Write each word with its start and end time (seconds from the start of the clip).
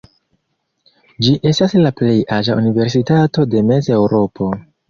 Ĝi 1.25 1.33
estas 1.51 1.77
la 1.83 1.93
plej 2.01 2.17
aĝa 2.39 2.57
universitato 2.63 3.49
de 3.55 3.65
Mez-Eŭropo. 3.71 4.53